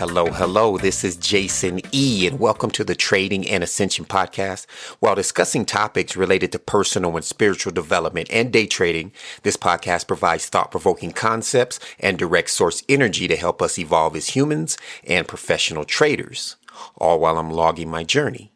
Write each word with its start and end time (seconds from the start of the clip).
Hello, 0.00 0.26
hello. 0.26 0.76
This 0.76 1.04
is 1.04 1.16
Jason 1.16 1.80
E, 1.92 2.26
and 2.26 2.40
welcome 2.40 2.70
to 2.72 2.84
the 2.84 2.94
Trading 2.94 3.48
and 3.48 3.62
Ascension 3.62 4.04
podcast. 4.04 4.66
While 4.98 5.14
discussing 5.14 5.64
topics 5.64 6.16
related 6.16 6.52
to 6.52 6.58
personal 6.58 7.16
and 7.16 7.24
spiritual 7.24 7.72
development 7.72 8.28
and 8.30 8.52
day 8.52 8.66
trading, 8.66 9.12
this 9.44 9.56
podcast 9.56 10.08
provides 10.08 10.48
thought 10.48 10.70
provoking 10.70 11.12
concepts 11.12 11.78
and 11.98 12.18
direct 12.18 12.50
source 12.50 12.82
energy 12.88 13.28
to 13.28 13.36
help 13.36 13.62
us 13.62 13.78
evolve 13.78 14.16
as 14.16 14.30
humans 14.30 14.76
and 15.06 15.28
professional 15.28 15.84
traders, 15.84 16.56
all 16.96 17.20
while 17.20 17.38
I'm 17.38 17.50
logging 17.50 17.88
my 17.90 18.02
journey. 18.02 18.52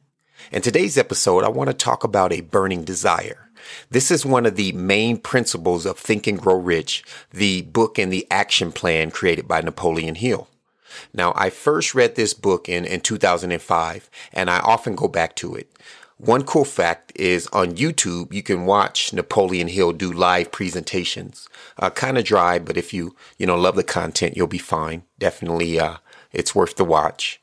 In 0.55 0.63
today's 0.63 0.97
episode, 0.97 1.43
I 1.43 1.49
want 1.49 1.69
to 1.71 1.75
talk 1.75 2.05
about 2.05 2.33
a 2.33 2.41
burning 2.41 2.85
desire. 2.85 3.51
This 3.91 4.13
is 4.13 4.25
one 4.25 4.47
of 4.47 4.55
the 4.55 4.71
main 4.71 5.17
principles 5.17 5.85
of 5.85 5.99
Think 5.99 6.29
and 6.29 6.41
Grow 6.41 6.55
Rich, 6.55 7.03
the 7.33 7.63
book 7.63 7.99
and 7.99 8.13
the 8.13 8.25
action 8.31 8.71
plan 8.71 9.11
created 9.11 9.49
by 9.49 9.63
Napoleon 9.63 10.15
Hill. 10.15 10.47
Now, 11.13 11.33
I 11.35 11.51
first 11.51 11.93
read 11.93 12.15
this 12.15 12.35
book 12.35 12.69
in, 12.69 12.85
in 12.85 13.01
2005, 13.01 14.09
and 14.33 14.49
I 14.49 14.61
often 14.61 14.95
go 14.95 15.09
back 15.09 15.35
to 15.37 15.57
it. 15.57 15.77
One 16.19 16.45
cool 16.45 16.65
fact 16.65 17.11
is 17.17 17.49
on 17.49 17.75
YouTube, 17.75 18.33
you 18.33 18.45
can 18.45 18.65
watch 18.65 19.13
Napoleon 19.13 19.67
Hill 19.67 19.93
do 19.93 20.13
live 20.13 20.53
presentations. 20.53 21.49
Uh, 21.81 21.91
kind 21.91 22.17
of 22.17 22.23
dry, 22.23 22.61
but 22.61 22.77
if 22.77 22.95
you, 22.95 23.17
you 23.39 23.47
know, 23.49 23.57
love 23.57 23.75
the 23.75 23.83
content, 23.83 24.37
you'll 24.37 24.47
be 24.47 24.59
fine. 24.59 25.03
Definitely, 25.19 25.81
uh, 25.81 25.97
it's 26.33 26.55
worth 26.55 26.77
the 26.77 26.85
watch. 26.85 27.41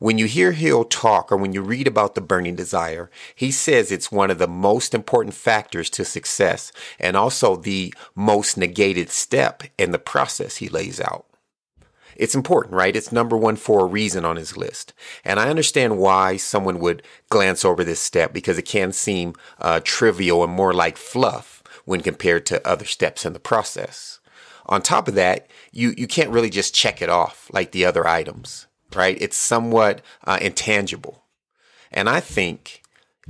When 0.00 0.16
you 0.16 0.24
hear 0.24 0.52
Hill 0.52 0.84
talk 0.84 1.30
or 1.30 1.36
when 1.36 1.52
you 1.52 1.60
read 1.60 1.86
about 1.86 2.14
the 2.14 2.22
burning 2.22 2.56
desire, 2.56 3.10
he 3.34 3.50
says 3.50 3.92
it's 3.92 4.10
one 4.10 4.30
of 4.30 4.38
the 4.38 4.48
most 4.48 4.94
important 4.94 5.34
factors 5.34 5.90
to 5.90 6.06
success 6.06 6.72
and 6.98 7.18
also 7.18 7.54
the 7.54 7.92
most 8.14 8.56
negated 8.56 9.10
step 9.10 9.62
in 9.76 9.90
the 9.90 9.98
process 9.98 10.56
he 10.56 10.70
lays 10.70 11.02
out. 11.02 11.26
It's 12.16 12.34
important, 12.34 12.76
right? 12.76 12.96
It's 12.96 13.12
number 13.12 13.36
one 13.36 13.56
for 13.56 13.80
a 13.80 13.88
reason 13.88 14.24
on 14.24 14.36
his 14.36 14.56
list. 14.56 14.94
And 15.22 15.38
I 15.38 15.50
understand 15.50 15.98
why 15.98 16.38
someone 16.38 16.80
would 16.80 17.02
glance 17.28 17.62
over 17.62 17.84
this 17.84 18.00
step 18.00 18.32
because 18.32 18.56
it 18.56 18.62
can 18.62 18.92
seem 18.92 19.34
uh, 19.58 19.80
trivial 19.84 20.42
and 20.42 20.50
more 20.50 20.72
like 20.72 20.96
fluff 20.96 21.62
when 21.84 22.00
compared 22.00 22.46
to 22.46 22.66
other 22.66 22.86
steps 22.86 23.26
in 23.26 23.34
the 23.34 23.38
process. 23.38 24.18
On 24.64 24.80
top 24.80 25.08
of 25.08 25.14
that, 25.16 25.46
you, 25.72 25.92
you 25.98 26.06
can't 26.06 26.30
really 26.30 26.48
just 26.48 26.74
check 26.74 27.02
it 27.02 27.10
off 27.10 27.50
like 27.52 27.72
the 27.72 27.84
other 27.84 28.08
items 28.08 28.66
right? 28.94 29.16
It's 29.20 29.36
somewhat 29.36 30.02
uh, 30.24 30.38
intangible. 30.40 31.24
And 31.90 32.08
I 32.08 32.20
think 32.20 32.82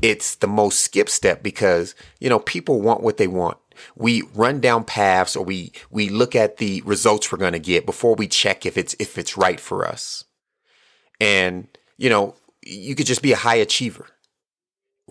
it's 0.03 0.34
the 0.36 0.47
most 0.47 0.80
skip 0.80 1.08
step 1.08 1.42
because, 1.42 1.94
you 2.19 2.28
know, 2.28 2.39
people 2.39 2.80
want 2.80 3.03
what 3.03 3.16
they 3.16 3.27
want. 3.27 3.58
We 3.97 4.22
run 4.34 4.61
down 4.61 4.84
paths 4.84 5.36
or 5.36 5.44
we, 5.44 5.72
we 5.91 6.08
look 6.08 6.34
at 6.34 6.58
the 6.58 6.83
results 6.83 7.33
we're 7.33 7.38
going 7.38 7.55
to 7.55 7.58
get 7.58 7.86
before 7.86 8.14
we 8.14 8.28
check 8.28 8.66
if 8.66 8.77
it's, 8.77 8.94
if 8.98 9.16
it's 9.16 9.36
right 9.36 9.58
for 9.58 9.86
us. 9.86 10.25
And, 11.19 11.69
you 11.97 12.11
know, 12.11 12.34
you 12.62 12.94
could 12.94 13.06
just 13.06 13.22
be 13.22 13.33
a 13.33 13.36
high 13.36 13.56
achiever, 13.56 14.06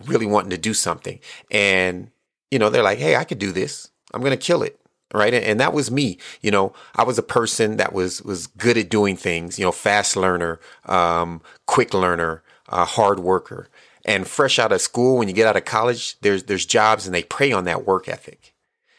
really 0.06 0.26
wanting 0.26 0.50
to 0.50 0.58
do 0.58 0.74
something. 0.74 1.18
And, 1.50 2.10
you 2.50 2.58
know, 2.58 2.70
they're 2.70 2.82
like, 2.82 2.98
Hey, 2.98 3.16
I 3.16 3.24
could 3.24 3.38
do 3.38 3.52
this. 3.52 3.90
I'm 4.12 4.20
going 4.20 4.32
to 4.32 4.36
kill 4.36 4.62
it 4.62 4.79
right? 5.12 5.34
And 5.34 5.60
that 5.60 5.72
was 5.72 5.90
me 5.90 6.18
you 6.40 6.50
know? 6.50 6.72
I 6.94 7.04
was 7.04 7.18
a 7.18 7.22
person 7.22 7.76
that 7.76 7.92
was 7.92 8.22
was 8.22 8.46
good 8.46 8.76
at 8.76 8.90
doing 8.90 9.16
things 9.16 9.58
you 9.58 9.64
know 9.64 9.72
fast 9.72 10.16
learner 10.16 10.60
um, 10.86 11.42
quick 11.66 11.94
learner 11.94 12.42
uh, 12.68 12.84
hard 12.84 13.20
worker. 13.20 13.68
And 14.06 14.26
fresh 14.26 14.58
out 14.58 14.72
of 14.72 14.80
school 14.80 15.18
when 15.18 15.28
you 15.28 15.34
get 15.34 15.46
out 15.46 15.56
of 15.56 15.64
college 15.64 16.18
there's 16.20 16.44
there's 16.44 16.66
jobs 16.66 17.06
and 17.06 17.14
they 17.14 17.22
prey 17.22 17.52
on 17.52 17.64
that 17.64 17.86
work 17.86 18.08
ethic. 18.08 18.54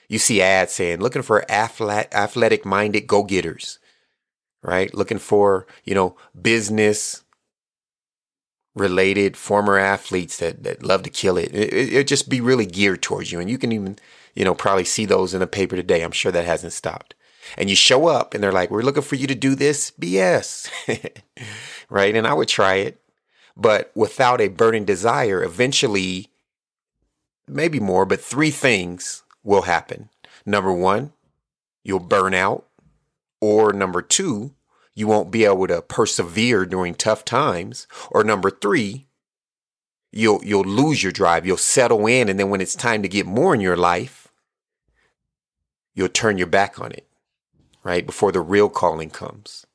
You 0.07 0.19
see 0.19 0.41
ads 0.41 0.73
saying 0.73 0.99
looking 0.99 1.21
for 1.21 1.49
athletic 1.49 2.65
minded 2.65 3.07
go-getters 3.07 3.79
right? 4.61 4.93
Looking 4.93 5.17
for 5.19 5.67
you 5.83 5.95
know 5.95 6.15
business 6.39 7.23
related 8.75 9.35
former 9.35 9.77
athletes 9.77 10.37
that, 10.37 10.63
that 10.63 10.83
love 10.83 11.03
to 11.03 11.09
kill 11.09 11.37
it. 11.37 11.53
It, 11.53 11.73
it. 11.73 11.93
it 11.93 12.07
just 12.07 12.29
be 12.29 12.41
really 12.41 12.65
geared 12.65 13.01
towards 13.01 13.31
you. 13.31 13.39
And 13.39 13.49
you 13.49 13.57
can 13.57 13.71
even 13.71 13.97
you 14.33 14.45
know, 14.45 14.55
probably 14.55 14.85
see 14.85 15.05
those 15.05 15.33
in 15.33 15.39
the 15.39 15.47
paper 15.47 15.75
today. 15.75 16.01
I'm 16.01 16.11
sure 16.11 16.31
that 16.31 16.45
hasn't 16.45 16.73
stopped. 16.73 17.15
And 17.57 17.69
you 17.69 17.75
show 17.75 18.07
up 18.07 18.33
and 18.33 18.43
they're 18.43 18.51
like, 18.51 18.71
we're 18.71 18.81
looking 18.81 19.01
for 19.01 19.15
you 19.15 19.27
to 19.27 19.35
do 19.35 19.55
this. 19.55 19.91
BS. 19.91 20.69
right. 21.89 22.15
And 22.15 22.25
I 22.25 22.33
would 22.33 22.47
try 22.47 22.75
it. 22.75 23.01
But 23.57 23.91
without 23.95 24.39
a 24.39 24.47
burning 24.47 24.85
desire, 24.85 25.43
eventually, 25.43 26.29
maybe 27.47 27.79
more, 27.79 28.05
but 28.05 28.21
three 28.21 28.51
things 28.51 29.23
will 29.43 29.63
happen. 29.63 30.09
Number 30.45 30.71
one, 30.71 31.11
you'll 31.83 31.99
burn 31.99 32.33
out. 32.33 32.65
Or 33.41 33.73
number 33.73 34.03
two, 34.03 34.53
you 34.93 35.07
won't 35.07 35.31
be 35.31 35.45
able 35.45 35.67
to 35.67 35.81
persevere 35.81 36.65
during 36.65 36.95
tough 36.95 37.23
times. 37.23 37.87
Or 38.09 38.23
number 38.23 38.49
three, 38.49 39.07
you'll 40.11 40.43
you'll 40.43 40.63
lose 40.63 41.03
your 41.03 41.11
drive. 41.11 41.45
You'll 41.45 41.57
settle 41.57 42.05
in, 42.07 42.29
and 42.29 42.39
then 42.39 42.49
when 42.49 42.61
it's 42.61 42.75
time 42.75 43.01
to 43.01 43.09
get 43.09 43.25
more 43.25 43.53
in 43.53 43.61
your 43.61 43.77
life, 43.77 44.27
you'll 45.93 46.09
turn 46.09 46.37
your 46.37 46.47
back 46.47 46.79
on 46.79 46.91
it, 46.91 47.07
right? 47.83 48.05
Before 48.05 48.31
the 48.31 48.41
real 48.41 48.69
calling 48.69 49.09
comes. 49.09 49.65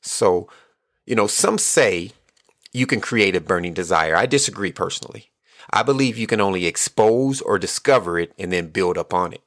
So, 0.00 0.48
you 1.06 1.14
know, 1.14 1.26
some 1.26 1.58
say 1.58 2.12
you 2.72 2.86
can 2.86 3.00
create 3.00 3.36
a 3.36 3.40
burning 3.40 3.74
desire. 3.74 4.16
I 4.16 4.26
disagree 4.26 4.72
personally. 4.72 5.30
I 5.70 5.82
believe 5.82 6.18
you 6.18 6.26
can 6.26 6.40
only 6.40 6.66
expose 6.66 7.40
or 7.40 7.58
discover 7.58 8.18
it 8.18 8.32
and 8.38 8.52
then 8.52 8.68
build 8.68 8.98
up 8.98 9.14
on 9.14 9.32
it. 9.32 9.42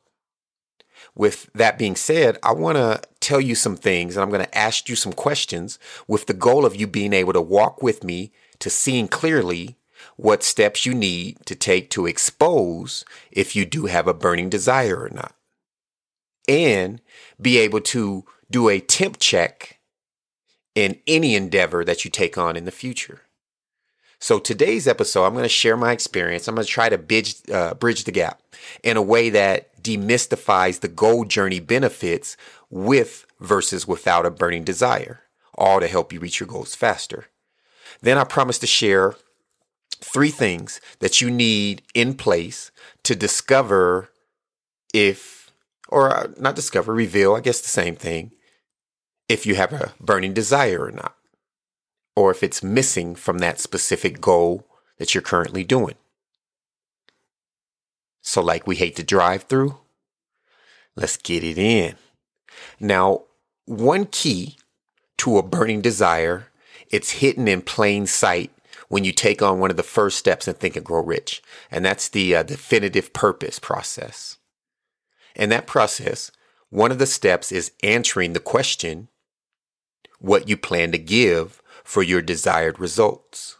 With 1.16 1.50
that 1.54 1.78
being 1.78 1.96
said, 1.96 2.38
I 2.44 2.52
want 2.52 2.78
to 2.78 3.02
tell 3.22 3.40
you 3.40 3.56
some 3.56 3.78
things 3.78 4.16
and 4.16 4.24
I'm 4.24 4.30
going 4.30 4.46
to 4.46 4.58
ask 4.58 4.90
you 4.90 4.96
some 4.96 5.14
questions 5.14 5.80
with 6.08 6.26
the 6.26 6.34
goal 6.34 6.66
of 6.66 6.76
you 6.76 6.88
being 6.88 7.14
able 7.14 7.34
to 7.34 7.42
walk 7.42 7.82
with 7.82 8.04
me 8.04 8.32
to 8.60 8.70
seeing 8.70 9.08
clearly 9.08 9.78
what 10.18 10.44
steps 10.44 10.86
you 10.86 10.94
need 10.94 11.38
to 11.46 11.56
take 11.56 11.90
to 11.92 12.06
expose 12.06 13.06
if 13.32 13.56
you 13.56 13.66
do 13.66 13.86
have 13.86 14.08
a 14.08 14.14
burning 14.14 14.50
desire 14.50 15.02
or 15.02 15.10
not 15.10 15.34
and 16.48 17.02
be 17.42 17.58
able 17.58 17.82
to 17.82 18.26
do 18.50 18.70
a 18.70 18.80
temp 18.80 19.18
check 19.20 19.80
in 20.76 21.00
any 21.08 21.36
endeavor 21.36 21.84
that 21.84 22.04
you 22.06 22.12
take 22.12 22.38
on 22.38 22.56
in 22.56 22.66
the 22.66 22.72
future. 22.72 23.22
So 24.26 24.40
today's 24.40 24.88
episode, 24.88 25.24
I'm 25.24 25.34
going 25.34 25.44
to 25.44 25.50
share 25.50 25.78
my 25.78 25.92
experience. 25.92 26.48
I'm 26.48 26.56
going 26.56 26.66
to 26.66 26.72
try 26.72 26.90
to 26.90 26.98
bridge, 26.98 27.36
uh, 27.52 27.76
bridge 27.76 28.06
the 28.06 28.12
gap 28.12 28.42
in 28.82 28.98
a 28.98 29.02
way 29.04 29.30
that 29.30 29.84
demystifies 29.84 30.80
the 30.80 30.88
goal 30.88 31.26
journey 31.26 31.60
benefits 31.60 32.36
with 32.72 33.28
versus 33.40 33.88
without 33.88 34.26
a 34.26 34.32
burning 34.32 34.64
desire, 34.64 35.22
all 35.54 35.80
to 35.80 35.88
help 35.88 36.12
you 36.12 36.20
reach 36.20 36.40
your 36.40 36.48
goals 36.48 36.74
faster. 36.74 37.28
Then 38.02 38.18
I 38.18 38.24
promise 38.24 38.58
to 38.58 38.66
share 38.66 39.14
three 39.98 40.32
things 40.32 40.82
that 41.02 41.22
you 41.22 41.30
need 41.30 41.84
in 41.94 42.16
place 42.16 42.72
to 43.04 43.16
discover 43.16 44.10
if 44.92 45.52
or 45.90 46.10
uh, 46.12 46.30
not 46.40 46.56
discover, 46.56 46.96
reveal, 46.96 47.36
I 47.36 47.42
guess 47.42 47.62
the 47.62 47.68
same 47.68 47.96
thing, 47.96 48.32
if 49.30 49.46
you 49.46 49.54
have 49.54 49.72
a 49.72 49.94
burning 50.00 50.34
desire 50.34 50.84
or 50.84 50.92
not, 50.92 51.16
or 52.16 52.32
if 52.32 52.44
it's 52.44 52.64
missing 52.64 53.16
from 53.16 53.40
that 53.40 53.60
specific 53.60 54.22
goal 54.22 54.66
that 54.98 55.14
you're 55.14 55.22
currently 55.22 55.64
doing. 55.64 55.96
So, 58.22 58.42
like 58.42 58.66
we 58.66 58.78
hate 58.78 58.96
to 58.96 59.04
drive 59.04 59.44
through, 59.44 59.78
let's 60.96 61.18
get 61.18 61.44
it 61.44 61.58
in. 61.58 61.96
Now, 62.80 63.24
one 63.66 64.06
key 64.06 64.58
to 65.20 65.38
a 65.38 65.44
burning 65.44 65.82
desire, 65.82 66.48
it's 66.90 67.12
hidden 67.12 67.48
in 67.48 67.62
plain 67.62 68.08
sight 68.08 68.52
when 68.88 69.04
you 69.04 69.12
take 69.12 69.42
on 69.42 69.60
one 69.60 69.72
of 69.72 69.78
the 69.78 69.84
first 69.84 70.18
steps 70.18 70.48
in 70.48 70.54
Think 70.56 70.76
and 70.76 70.86
Grow 70.86 71.04
Rich, 71.04 71.42
and 71.72 71.84
that's 71.84 72.10
the 72.10 72.36
uh, 72.36 72.44
definitive 72.44 73.14
purpose 73.14 73.60
process. 73.60 74.38
In 75.36 75.50
that 75.50 75.68
process, 75.68 76.32
one 76.70 76.92
of 76.92 77.00
the 77.00 77.06
steps 77.06 77.52
is 77.52 77.72
answering 77.84 78.34
the 78.34 78.40
question 78.40 79.10
what 80.20 80.48
you 80.48 80.58
plan 80.58 80.92
to 80.92 80.98
give 80.98 81.62
for 81.86 82.04
your 82.04 82.22
desired 82.22 82.80
results. 82.80 83.58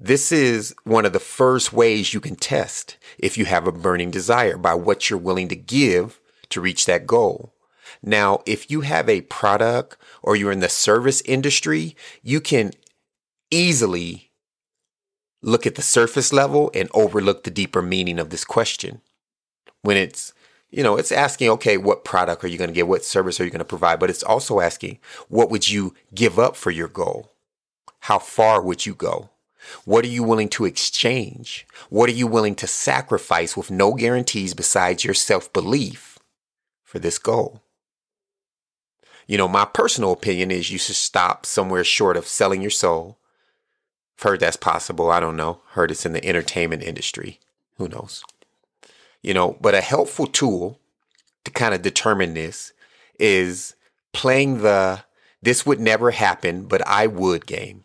This 0.00 0.32
is 0.32 0.74
one 0.82 1.04
of 1.04 1.12
the 1.12 1.20
first 1.20 1.72
ways 1.72 2.12
you 2.12 2.20
can 2.20 2.34
test 2.34 2.96
if 3.18 3.38
you 3.38 3.44
have 3.44 3.66
a 3.66 3.72
burning 3.72 4.10
desire 4.10 4.56
by 4.56 4.74
what 4.74 5.08
you're 5.08 5.18
willing 5.18 5.46
to 5.48 5.56
give 5.56 6.18
to 6.48 6.60
reach 6.60 6.86
that 6.86 7.06
goal. 7.06 7.54
Now, 8.02 8.42
if 8.44 8.70
you 8.70 8.80
have 8.80 9.08
a 9.08 9.20
product 9.20 9.96
or 10.22 10.34
you're 10.34 10.50
in 10.50 10.60
the 10.60 10.68
service 10.68 11.20
industry, 11.22 11.94
you 12.22 12.40
can 12.40 12.72
easily 13.50 14.32
look 15.42 15.66
at 15.66 15.74
the 15.74 15.82
surface 15.82 16.32
level 16.32 16.70
and 16.74 16.88
overlook 16.92 17.44
the 17.44 17.50
deeper 17.50 17.82
meaning 17.82 18.18
of 18.18 18.30
this 18.30 18.44
question. 18.44 19.00
When 19.82 19.96
it's 19.96 20.32
you 20.74 20.82
know, 20.82 20.96
it's 20.96 21.12
asking, 21.12 21.50
okay, 21.50 21.76
what 21.76 22.04
product 22.04 22.42
are 22.42 22.48
you 22.48 22.58
going 22.58 22.68
to 22.68 22.74
get? 22.74 22.88
What 22.88 23.04
service 23.04 23.40
are 23.40 23.44
you 23.44 23.50
going 23.50 23.60
to 23.60 23.64
provide? 23.64 24.00
But 24.00 24.10
it's 24.10 24.24
also 24.24 24.58
asking, 24.58 24.98
what 25.28 25.48
would 25.48 25.68
you 25.68 25.94
give 26.12 26.36
up 26.36 26.56
for 26.56 26.72
your 26.72 26.88
goal? 26.88 27.30
How 28.00 28.18
far 28.18 28.60
would 28.60 28.84
you 28.84 28.92
go? 28.92 29.30
What 29.84 30.04
are 30.04 30.08
you 30.08 30.24
willing 30.24 30.48
to 30.50 30.64
exchange? 30.64 31.64
What 31.90 32.10
are 32.10 32.14
you 32.14 32.26
willing 32.26 32.56
to 32.56 32.66
sacrifice 32.66 33.56
with 33.56 33.70
no 33.70 33.94
guarantees 33.94 34.52
besides 34.52 35.04
your 35.04 35.14
self 35.14 35.52
belief 35.52 36.18
for 36.82 36.98
this 36.98 37.18
goal? 37.18 37.62
You 39.28 39.38
know, 39.38 39.48
my 39.48 39.64
personal 39.64 40.10
opinion 40.10 40.50
is 40.50 40.72
you 40.72 40.78
should 40.78 40.96
stop 40.96 41.46
somewhere 41.46 41.84
short 41.84 42.16
of 42.16 42.26
selling 42.26 42.60
your 42.60 42.70
soul. 42.72 43.16
I've 44.18 44.24
heard 44.24 44.40
that's 44.40 44.56
possible. 44.56 45.08
I 45.08 45.20
don't 45.20 45.36
know. 45.36 45.60
Heard 45.70 45.92
it's 45.92 46.04
in 46.04 46.14
the 46.14 46.26
entertainment 46.26 46.82
industry. 46.82 47.38
Who 47.76 47.88
knows? 47.88 48.24
You 49.24 49.32
know, 49.32 49.56
but 49.60 49.74
a 49.74 49.80
helpful 49.80 50.26
tool 50.26 50.78
to 51.44 51.50
kind 51.50 51.74
of 51.74 51.80
determine 51.80 52.34
this 52.34 52.74
is 53.18 53.74
playing 54.12 54.60
the 54.62 55.02
this 55.42 55.64
would 55.64 55.80
never 55.80 56.10
happen, 56.10 56.66
but 56.66 56.86
I 56.86 57.06
would 57.06 57.46
game. 57.46 57.84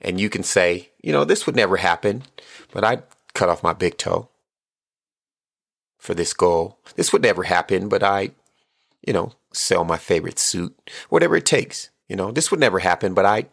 And 0.00 0.18
you 0.18 0.30
can 0.30 0.42
say, 0.42 0.90
you 1.02 1.12
know, 1.12 1.24
this 1.24 1.46
would 1.46 1.54
never 1.54 1.76
happen, 1.76 2.22
but 2.72 2.82
I'd 2.82 3.02
cut 3.34 3.50
off 3.50 3.62
my 3.62 3.72
big 3.72 3.98
toe 3.98 4.30
for 5.98 6.14
this 6.14 6.32
goal. 6.32 6.78
This 6.96 7.12
would 7.12 7.22
never 7.22 7.42
happen, 7.42 7.88
but 7.88 8.02
I, 8.02 8.30
you 9.06 9.12
know, 9.12 9.32
sell 9.52 9.84
my 9.84 9.98
favorite 9.98 10.38
suit, 10.38 10.90
whatever 11.10 11.36
it 11.36 11.46
takes. 11.46 11.90
You 12.08 12.16
know, 12.16 12.32
this 12.32 12.50
would 12.50 12.60
never 12.60 12.78
happen, 12.78 13.12
but 13.12 13.26
I 13.26 13.46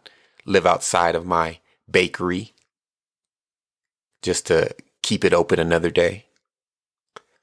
live 0.46 0.66
outside 0.66 1.16
of 1.16 1.26
my 1.26 1.60
bakery 1.90 2.54
just 4.22 4.48
to 4.48 4.74
keep 5.06 5.24
it 5.24 5.34
open 5.34 5.60
another 5.60 5.92
day. 5.92 6.26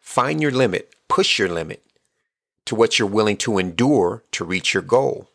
Find 0.00 0.42
your 0.42 0.50
limit, 0.50 0.96
push 1.06 1.38
your 1.38 1.48
limit 1.48 1.80
to 2.66 2.74
what 2.74 2.98
you're 2.98 3.06
willing 3.06 3.36
to 3.36 3.56
endure 3.56 4.24
to 4.32 4.44
reach 4.44 4.74
your 4.74 4.82
goal. 4.82 5.30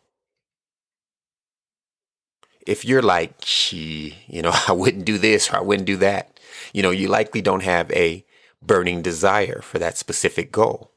If 2.66 2.84
you're 2.84 3.00
like, 3.00 3.40
gee, 3.40 4.16
you 4.26 4.42
know, 4.42 4.52
I 4.68 4.72
wouldn't 4.72 5.06
do 5.06 5.16
this 5.16 5.50
or 5.50 5.56
I 5.56 5.60
wouldn't 5.60 5.86
do 5.86 5.96
that, 5.96 6.38
you 6.74 6.82
know, 6.82 6.90
you 6.90 7.08
likely 7.08 7.40
don't 7.40 7.62
have 7.62 7.90
a 7.92 8.26
burning 8.62 9.00
desire 9.00 9.62
for 9.62 9.78
that 9.78 9.96
specific 9.96 10.52
goal. 10.52 10.92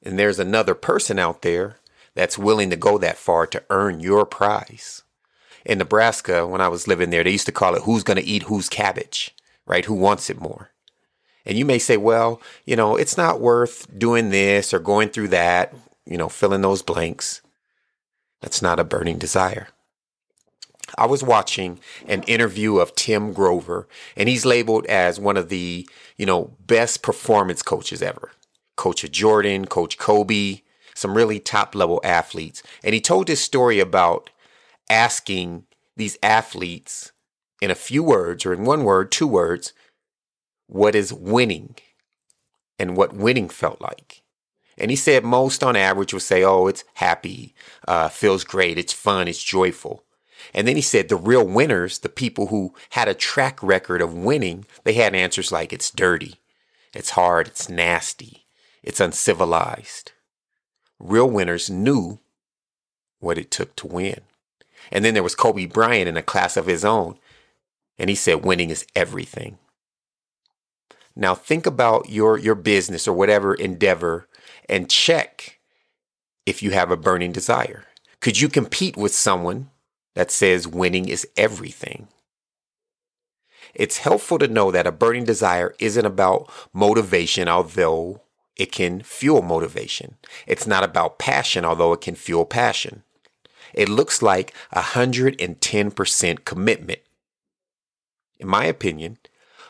And 0.00 0.16
there's 0.16 0.38
another 0.38 0.76
person 0.76 1.18
out 1.18 1.42
there 1.42 1.80
that's 2.14 2.38
willing 2.38 2.70
to 2.70 2.76
go 2.76 2.98
that 2.98 3.18
far 3.18 3.48
to 3.48 3.64
earn 3.68 3.98
your 3.98 4.24
prize. 4.24 5.02
In 5.64 5.78
Nebraska, 5.78 6.46
when 6.46 6.60
I 6.60 6.68
was 6.68 6.88
living 6.88 7.10
there, 7.10 7.24
they 7.24 7.30
used 7.30 7.46
to 7.46 7.52
call 7.52 7.74
it 7.74 7.82
who's 7.82 8.02
going 8.02 8.16
to 8.16 8.24
eat 8.24 8.44
whose 8.44 8.68
cabbage, 8.68 9.34
right? 9.66 9.84
Who 9.84 9.94
wants 9.94 10.30
it 10.30 10.40
more? 10.40 10.70
And 11.44 11.56
you 11.56 11.64
may 11.64 11.78
say, 11.78 11.96
well, 11.96 12.40
you 12.64 12.76
know, 12.76 12.96
it's 12.96 13.16
not 13.16 13.40
worth 13.40 13.86
doing 13.98 14.30
this 14.30 14.74
or 14.74 14.78
going 14.78 15.08
through 15.08 15.28
that, 15.28 15.74
you 16.04 16.18
know, 16.18 16.28
filling 16.28 16.62
those 16.62 16.82
blanks. 16.82 17.40
That's 18.40 18.62
not 18.62 18.78
a 18.78 18.84
burning 18.84 19.18
desire. 19.18 19.68
I 20.96 21.06
was 21.06 21.22
watching 21.22 21.80
an 22.06 22.22
interview 22.22 22.78
of 22.78 22.94
Tim 22.94 23.32
Grover, 23.32 23.88
and 24.16 24.28
he's 24.28 24.46
labeled 24.46 24.86
as 24.86 25.20
one 25.20 25.36
of 25.36 25.48
the, 25.48 25.88
you 26.16 26.24
know, 26.24 26.56
best 26.66 27.02
performance 27.02 27.62
coaches 27.62 28.00
ever. 28.02 28.30
Coach 28.76 29.04
of 29.04 29.12
Jordan, 29.12 29.66
Coach 29.66 29.98
Kobe, 29.98 30.62
some 30.94 31.16
really 31.16 31.40
top 31.40 31.74
level 31.74 32.00
athletes. 32.04 32.62
And 32.82 32.94
he 32.94 33.00
told 33.00 33.26
this 33.26 33.40
story 33.40 33.80
about 33.80 34.30
asking 34.90 35.64
these 35.96 36.18
athletes 36.22 37.12
in 37.60 37.70
a 37.70 37.76
few 37.76 38.02
words 38.02 38.46
or 38.46 38.52
in 38.52 38.64
one 38.64 38.84
word, 38.84 39.10
two 39.10 39.26
words, 39.26 39.72
what 40.66 40.94
is 40.94 41.12
winning 41.12 41.74
and 42.78 42.96
what 42.96 43.12
winning 43.12 43.48
felt 43.48 43.80
like. 43.80 44.22
And 44.76 44.90
he 44.90 44.96
said 44.96 45.24
most 45.24 45.64
on 45.64 45.74
average 45.74 46.12
would 46.12 46.22
say, 46.22 46.44
oh, 46.44 46.68
it's 46.68 46.84
happy, 46.94 47.54
uh, 47.88 48.08
feels 48.08 48.44
great, 48.44 48.78
it's 48.78 48.92
fun, 48.92 49.26
it's 49.26 49.42
joyful. 49.42 50.04
And 50.54 50.68
then 50.68 50.76
he 50.76 50.82
said 50.82 51.08
the 51.08 51.16
real 51.16 51.46
winners, 51.46 51.98
the 51.98 52.08
people 52.08 52.46
who 52.46 52.74
had 52.90 53.08
a 53.08 53.14
track 53.14 53.60
record 53.60 54.00
of 54.00 54.14
winning, 54.14 54.66
they 54.84 54.92
had 54.92 55.16
answers 55.16 55.50
like 55.50 55.72
it's 55.72 55.90
dirty, 55.90 56.36
it's 56.94 57.10
hard, 57.10 57.48
it's 57.48 57.68
nasty, 57.68 58.46
it's 58.84 59.00
uncivilized. 59.00 60.12
Real 61.00 61.28
winners 61.28 61.68
knew 61.68 62.20
what 63.18 63.38
it 63.38 63.50
took 63.50 63.74
to 63.76 63.86
win. 63.88 64.20
And 64.90 65.04
then 65.04 65.14
there 65.14 65.22
was 65.22 65.34
Kobe 65.34 65.66
Bryant 65.66 66.08
in 66.08 66.16
a 66.16 66.22
class 66.22 66.56
of 66.56 66.66
his 66.66 66.84
own. 66.84 67.18
And 67.98 68.08
he 68.08 68.16
said 68.16 68.44
winning 68.44 68.70
is 68.70 68.86
everything. 68.94 69.58
Now 71.16 71.34
think 71.34 71.66
about 71.66 72.08
your, 72.08 72.38
your 72.38 72.54
business 72.54 73.08
or 73.08 73.12
whatever 73.12 73.54
endeavor 73.54 74.28
and 74.68 74.88
check 74.88 75.58
if 76.46 76.62
you 76.62 76.70
have 76.70 76.90
a 76.90 76.96
burning 76.96 77.32
desire. 77.32 77.84
Could 78.20 78.40
you 78.40 78.48
compete 78.48 78.96
with 78.96 79.14
someone 79.14 79.70
that 80.14 80.30
says 80.30 80.66
winning 80.66 81.08
is 81.08 81.26
everything? 81.36 82.08
It's 83.74 83.98
helpful 83.98 84.38
to 84.38 84.48
know 84.48 84.70
that 84.70 84.86
a 84.86 84.92
burning 84.92 85.24
desire 85.24 85.74
isn't 85.78 86.06
about 86.06 86.50
motivation, 86.72 87.48
although 87.48 88.22
it 88.56 88.72
can 88.72 89.02
fuel 89.02 89.42
motivation. 89.42 90.16
It's 90.46 90.66
not 90.66 90.84
about 90.84 91.18
passion, 91.18 91.64
although 91.64 91.92
it 91.92 92.00
can 92.00 92.14
fuel 92.14 92.44
passion. 92.44 93.02
It 93.74 93.88
looks 93.88 94.22
like 94.22 94.54
110% 94.74 96.44
commitment. 96.44 97.00
In 98.38 98.48
my 98.48 98.64
opinion, 98.64 99.18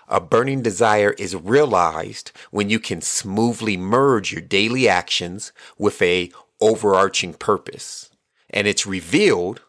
a 0.08 0.20
burning 0.20 0.62
desire 0.62 1.12
is 1.18 1.36
realized 1.36 2.32
when 2.50 2.70
you 2.70 2.78
can 2.78 3.00
smoothly 3.00 3.76
merge 3.76 4.32
your 4.32 4.40
daily 4.40 4.88
actions 4.88 5.52
with 5.76 6.00
a 6.00 6.32
overarching 6.60 7.34
purpose. 7.34 8.10
And 8.50 8.66
it's 8.66 8.86
revealed 8.86 9.62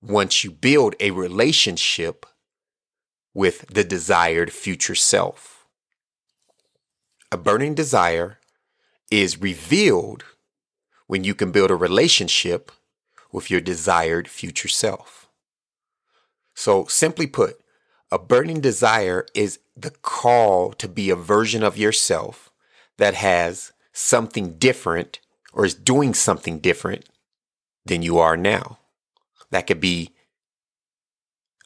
once 0.00 0.44
you 0.44 0.50
build 0.50 0.94
a 1.00 1.10
relationship 1.10 2.26
with 3.34 3.66
the 3.66 3.84
desired 3.84 4.52
future 4.52 4.94
self. 4.94 5.66
A 7.32 7.36
burning 7.36 7.74
desire 7.74 8.38
is 9.10 9.40
revealed 9.40 10.24
when 11.06 11.24
you 11.24 11.34
can 11.34 11.52
build 11.52 11.70
a 11.70 11.76
relationship 11.76 12.72
with 13.32 13.50
your 13.50 13.60
desired 13.60 14.28
future 14.28 14.68
self. 14.68 15.28
So 16.54 16.86
simply 16.86 17.26
put, 17.26 17.60
a 18.10 18.18
burning 18.18 18.60
desire 18.60 19.26
is 19.34 19.58
the 19.76 19.90
call 19.90 20.72
to 20.72 20.88
be 20.88 21.10
a 21.10 21.16
version 21.16 21.62
of 21.62 21.76
yourself 21.76 22.50
that 22.98 23.14
has 23.14 23.72
something 23.92 24.54
different 24.58 25.20
or 25.52 25.64
is 25.64 25.74
doing 25.74 26.14
something 26.14 26.58
different 26.58 27.08
than 27.84 28.02
you 28.02 28.18
are 28.18 28.36
now. 28.36 28.78
That 29.50 29.66
could 29.66 29.80
be 29.80 30.14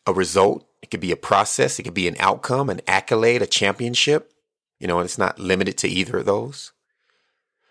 a 0.07 0.13
result, 0.13 0.67
it 0.83 0.91
could 0.91 1.01
be 1.01 1.13
a 1.13 1.17
process, 1.17 1.79
it 1.79 1.85
could 1.85 1.95
be 1.95 2.09
an 2.09 2.17
outcome, 2.19 2.71
an 2.71 2.81
accolade, 2.87 3.43
a 3.43 3.47
championship. 3.47 4.33
You 4.79 4.87
know, 4.87 4.99
and 4.99 5.05
it's 5.05 5.19
not 5.19 5.39
limited 5.39 5.77
to 5.79 5.89
either 5.89 6.19
of 6.19 6.27
those. 6.27 6.73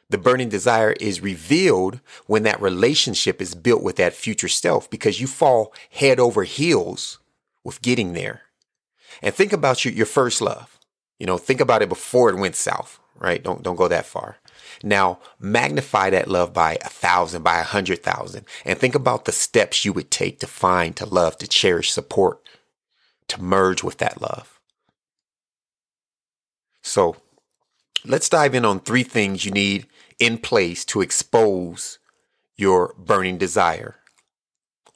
The 0.10 0.18
burning 0.18 0.50
desire 0.50 0.94
is 0.94 1.22
revealed 1.22 2.00
when 2.26 2.44
that 2.44 2.62
relationship 2.62 3.42
is 3.42 3.54
built 3.54 3.84
with 3.84 3.98
that 3.98 4.14
future 4.14 4.48
self 4.48 4.90
because 4.90 5.22
you 5.22 5.28
fall 5.28 5.74
head 5.92 6.20
over 6.20 6.44
heels 6.44 7.20
with 7.64 7.82
getting 7.82 8.14
there. 8.14 8.42
And 9.22 9.34
think 9.34 9.54
about 9.54 9.86
your, 9.86 9.94
your 9.94 10.08
first 10.08 10.42
love. 10.42 10.80
You 11.20 11.28
know, 11.28 11.38
think 11.38 11.62
about 11.62 11.82
it 11.82 11.90
before 11.90 12.30
it 12.30 12.38
went 12.38 12.56
south, 12.56 13.00
right? 13.20 13.44
Don't, 13.44 13.62
don't 13.62 13.76
go 13.76 13.88
that 13.88 14.06
far. 14.06 14.38
Now 14.82 15.20
magnify 15.40 16.10
that 16.12 16.28
love 16.28 16.54
by 16.54 16.78
a 16.82 16.90
thousand, 16.90 17.44
by 17.44 17.60
a 17.60 17.64
hundred 17.64 18.02
thousand, 18.02 18.46
and 18.66 18.80
think 18.80 18.96
about 18.96 19.26
the 19.26 19.32
steps 19.32 19.84
you 19.84 19.94
would 19.94 20.10
take 20.10 20.40
to 20.40 20.48
find, 20.48 20.96
to 20.96 21.06
love, 21.06 21.38
to 21.40 21.48
cherish, 21.48 21.92
support, 21.92 22.42
to 23.28 23.42
merge 23.42 23.84
with 23.84 23.98
that 23.98 24.22
love. 24.22 24.60
So 26.82 27.18
let's 28.06 28.30
dive 28.30 28.56
in 28.56 28.66
on 28.66 28.80
three 28.80 29.04
things 29.04 29.46
you 29.46 29.52
need 29.52 29.86
in 30.20 30.38
place 30.38 30.86
to 30.86 31.02
expose 31.02 32.00
your 32.58 32.94
burning 32.98 33.38
desire 33.38 33.96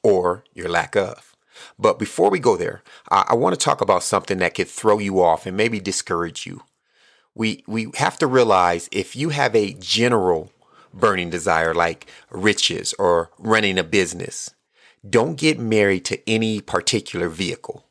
or 0.02 0.44
your 0.52 0.68
lack 0.68 0.94
of. 0.94 1.34
But 1.78 1.98
before 1.98 2.30
we 2.30 2.38
go 2.38 2.56
there, 2.56 2.82
I, 3.10 3.26
I 3.28 3.34
want 3.34 3.58
to 3.58 3.64
talk 3.64 3.80
about 3.80 4.02
something 4.02 4.38
that 4.38 4.54
could 4.54 4.68
throw 4.68 4.98
you 4.98 5.22
off 5.22 5.46
and 5.46 5.56
maybe 5.56 5.80
discourage 5.80 6.46
you. 6.46 6.62
We, 7.34 7.64
we 7.66 7.90
have 7.96 8.18
to 8.18 8.26
realize 8.26 8.88
if 8.92 9.16
you 9.16 9.30
have 9.30 9.56
a 9.56 9.72
general 9.74 10.52
burning 10.92 11.30
desire 11.30 11.74
like 11.74 12.06
riches 12.30 12.94
or 12.98 13.30
running 13.38 13.78
a 13.78 13.84
business, 13.84 14.54
don't 15.08 15.36
get 15.36 15.58
married 15.58 16.04
to 16.06 16.30
any 16.30 16.60
particular 16.60 17.28
vehicle. 17.28 17.84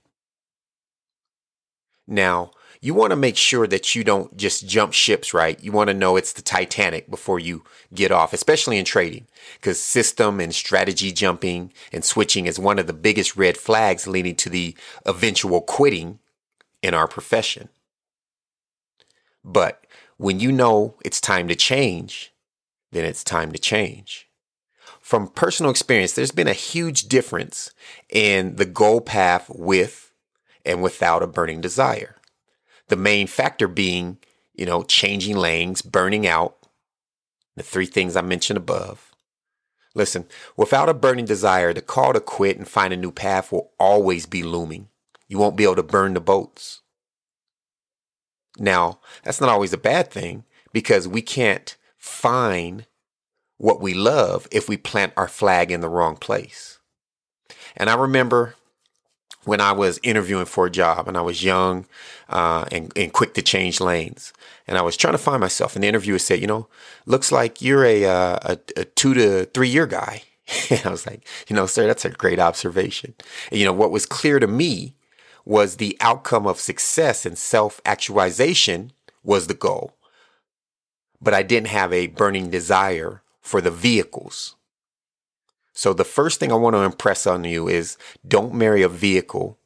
Now, 2.07 2.51
you 2.83 2.93
want 2.93 3.11
to 3.11 3.15
make 3.15 3.37
sure 3.37 3.65
that 3.65 3.95
you 3.95 4.03
don't 4.03 4.35
just 4.35 4.67
jump 4.67 4.91
ships, 4.91 5.33
right? 5.33 5.57
You 5.63 5.71
want 5.71 5.87
to 5.87 5.93
know 5.93 6.17
it's 6.17 6.33
the 6.33 6.41
Titanic 6.41 7.09
before 7.09 7.39
you 7.39 7.63
get 7.93 8.11
off, 8.11 8.33
especially 8.33 8.77
in 8.77 8.83
trading, 8.83 9.25
because 9.53 9.79
system 9.79 10.41
and 10.41 10.53
strategy 10.53 11.13
jumping 11.13 11.71
and 11.93 12.03
switching 12.03 12.45
is 12.45 12.59
one 12.59 12.77
of 12.79 12.87
the 12.87 12.91
biggest 12.91 13.37
red 13.37 13.55
flags 13.55 14.05
leading 14.05 14.35
to 14.35 14.49
the 14.49 14.75
eventual 15.05 15.61
quitting 15.61 16.19
in 16.81 16.93
our 16.93 17.07
profession. 17.07 17.69
But 19.45 19.87
when 20.17 20.41
you 20.41 20.51
know 20.51 20.95
it's 21.05 21.21
time 21.21 21.47
to 21.47 21.55
change, 21.55 22.33
then 22.91 23.05
it's 23.05 23.23
time 23.23 23.53
to 23.53 23.59
change. 23.59 24.27
from 25.03 25.27
personal 25.27 25.69
experience, 25.69 26.13
there's 26.13 26.31
been 26.31 26.47
a 26.47 26.53
huge 26.53 27.03
difference 27.03 27.71
in 28.09 28.55
the 28.55 28.65
goal 28.65 29.01
path 29.01 29.49
with 29.53 30.13
and 30.65 30.81
without 30.81 31.21
a 31.21 31.27
burning 31.27 31.59
desire. 31.61 32.15
The 32.89 32.95
main 32.95 33.27
factor 33.27 33.67
being, 33.67 34.17
you 34.53 34.65
know, 34.65 34.83
changing 34.83 35.37
lanes, 35.37 35.81
burning 35.81 36.27
out, 36.27 36.57
the 37.55 37.63
three 37.63 37.85
things 37.85 38.15
I 38.15 38.21
mentioned 38.21 38.57
above. 38.57 39.13
Listen, 39.95 40.25
without 40.57 40.89
a 40.89 40.93
burning 40.93 41.25
desire, 41.25 41.73
the 41.73 41.81
call 41.81 42.13
to 42.13 42.19
quit 42.19 42.57
and 42.57 42.67
find 42.67 42.93
a 42.93 42.97
new 42.97 43.11
path 43.11 43.51
will 43.51 43.71
always 43.79 44.25
be 44.25 44.41
looming. 44.41 44.89
You 45.27 45.37
won't 45.37 45.55
be 45.55 45.63
able 45.63 45.75
to 45.75 45.83
burn 45.83 46.13
the 46.13 46.21
boats. 46.21 46.81
Now, 48.57 48.99
that's 49.23 49.39
not 49.39 49.49
always 49.49 49.73
a 49.73 49.77
bad 49.77 50.11
thing 50.11 50.45
because 50.71 51.07
we 51.07 51.21
can't 51.21 51.75
find 51.97 52.85
what 53.57 53.81
we 53.81 53.93
love 53.93 54.47
if 54.51 54.67
we 54.67 54.77
plant 54.77 55.13
our 55.15 55.27
flag 55.27 55.71
in 55.71 55.81
the 55.81 55.89
wrong 55.89 56.15
place. 56.17 56.79
And 57.77 57.89
I 57.89 57.95
remember 57.95 58.55
when 59.45 59.61
I 59.61 59.71
was 59.71 59.99
interviewing 60.03 60.45
for 60.45 60.65
a 60.65 60.71
job 60.71 61.07
and 61.07 61.17
I 61.17 61.21
was 61.21 61.43
young 61.43 61.85
uh, 62.29 62.65
and, 62.71 62.91
and 62.95 63.11
quick 63.11 63.33
to 63.35 63.41
change 63.41 63.81
lanes. 63.81 64.33
And 64.67 64.77
I 64.77 64.81
was 64.81 64.95
trying 64.95 65.13
to 65.13 65.17
find 65.17 65.41
myself. 65.41 65.75
And 65.75 65.83
the 65.83 65.87
interviewer 65.87 66.19
said, 66.19 66.39
you 66.39 66.47
know, 66.47 66.67
looks 67.05 67.31
like 67.31 67.61
you're 67.61 67.85
a, 67.85 68.05
uh, 68.05 68.39
a, 68.43 68.57
a 68.77 68.85
two 68.85 69.13
to 69.13 69.45
three 69.45 69.69
year 69.69 69.85
guy. 69.85 70.23
and 70.69 70.85
I 70.85 70.89
was 70.89 71.05
like, 71.05 71.27
you 71.47 71.55
know, 71.55 71.65
sir, 71.65 71.87
that's 71.87 72.05
a 72.05 72.09
great 72.09 72.39
observation. 72.39 73.13
And, 73.51 73.59
you 73.59 73.65
know, 73.65 73.73
what 73.73 73.91
was 73.91 74.05
clear 74.05 74.39
to 74.39 74.47
me 74.47 74.95
was 75.45 75.75
the 75.75 75.97
outcome 75.99 76.47
of 76.47 76.59
success 76.59 77.25
and 77.25 77.37
self 77.37 77.81
actualization 77.85 78.91
was 79.23 79.47
the 79.47 79.53
goal. 79.53 79.97
But 81.21 81.33
I 81.33 81.43
didn't 81.43 81.67
have 81.67 81.93
a 81.93 82.07
burning 82.07 82.49
desire 82.49 83.21
for 83.41 83.61
the 83.61 83.71
vehicles. 83.71 84.55
So 85.73 85.93
the 85.93 86.03
first 86.03 86.39
thing 86.39 86.51
I 86.51 86.55
want 86.55 86.75
to 86.75 86.83
impress 86.83 87.25
on 87.25 87.43
you 87.43 87.67
is 87.67 87.97
don't 88.27 88.53
marry 88.53 88.83
a 88.83 88.89
vehicle 88.89 89.57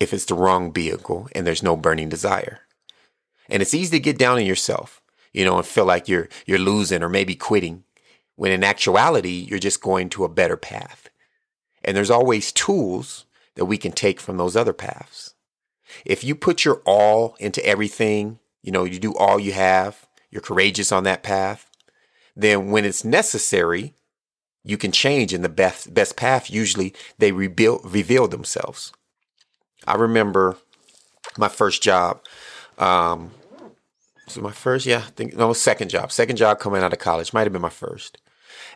if 0.00 0.12
it's 0.12 0.24
the 0.24 0.34
wrong 0.34 0.72
vehicle 0.72 1.28
and 1.34 1.46
there's 1.46 1.62
no 1.62 1.76
burning 1.76 2.08
desire. 2.08 2.60
And 3.48 3.62
it's 3.62 3.74
easy 3.74 3.96
to 3.96 4.02
get 4.02 4.18
down 4.18 4.38
on 4.38 4.46
yourself, 4.46 5.00
you 5.32 5.44
know, 5.44 5.56
and 5.56 5.66
feel 5.66 5.84
like 5.84 6.08
you're 6.08 6.28
you're 6.46 6.58
losing 6.58 7.02
or 7.02 7.08
maybe 7.08 7.34
quitting 7.34 7.84
when 8.36 8.50
in 8.50 8.64
actuality 8.64 9.46
you're 9.48 9.58
just 9.58 9.80
going 9.80 10.08
to 10.10 10.24
a 10.24 10.28
better 10.28 10.56
path. 10.56 11.08
And 11.84 11.96
there's 11.96 12.10
always 12.10 12.50
tools 12.50 13.26
that 13.54 13.66
we 13.66 13.78
can 13.78 13.92
take 13.92 14.18
from 14.18 14.36
those 14.36 14.56
other 14.56 14.72
paths. 14.72 15.34
If 16.04 16.24
you 16.24 16.34
put 16.34 16.64
your 16.64 16.82
all 16.84 17.36
into 17.38 17.64
everything, 17.64 18.40
you 18.62 18.72
know, 18.72 18.84
you 18.84 18.98
do 18.98 19.14
all 19.14 19.38
you 19.38 19.52
have, 19.52 20.06
you're 20.30 20.40
courageous 20.40 20.90
on 20.90 21.04
that 21.04 21.22
path, 21.22 21.70
then 22.34 22.70
when 22.70 22.84
it's 22.84 23.04
necessary, 23.04 23.94
you 24.64 24.78
can 24.78 24.90
change 24.90 25.34
in 25.34 25.42
the 25.42 25.48
best 25.48 25.92
best 25.92 26.16
path. 26.16 26.50
Usually 26.50 26.94
they 27.18 27.32
reveal 27.32 27.80
reveal 27.84 28.26
themselves. 28.26 28.92
I 29.86 29.94
remember 29.94 30.56
my 31.36 31.48
first 31.48 31.82
job. 31.82 32.20
Um, 32.78 33.32
so 34.26 34.40
my 34.40 34.52
first, 34.52 34.86
yeah, 34.86 34.98
I 34.98 35.10
think 35.10 35.36
no 35.36 35.52
second 35.52 35.90
job. 35.90 36.10
Second 36.10 36.36
job 36.36 36.58
coming 36.58 36.82
out 36.82 36.92
of 36.92 36.98
college 36.98 37.32
might 37.32 37.42
have 37.42 37.52
been 37.52 37.62
my 37.62 37.68
first, 37.68 38.18